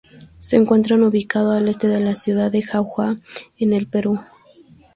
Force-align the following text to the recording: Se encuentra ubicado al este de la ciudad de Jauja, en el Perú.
Se 0.39 0.55
encuentra 0.55 0.95
ubicado 0.95 1.51
al 1.51 1.67
este 1.67 1.87
de 1.87 1.99
la 1.99 2.15
ciudad 2.15 2.49
de 2.51 2.63
Jauja, 2.63 3.17
en 3.59 3.71
el 3.71 3.85
Perú. 3.85 4.19